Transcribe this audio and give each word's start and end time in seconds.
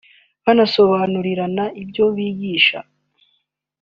banasobanurirana 0.45 1.63
ibyo 1.83 2.05
bigisha 2.15 2.79